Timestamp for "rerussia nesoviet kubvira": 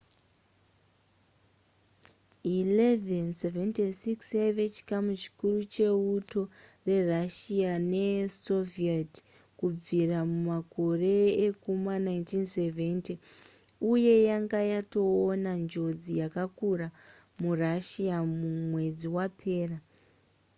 6.87-10.17